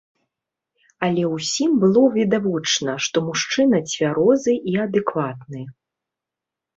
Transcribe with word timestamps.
Але 1.07 1.23
ўсім 1.33 1.75
было 1.83 2.01
відавочна, 2.15 2.95
што 3.07 3.17
мужчына 3.27 3.81
цвярозы 3.91 4.53
і 4.73 4.73
адэкватны. 4.87 5.61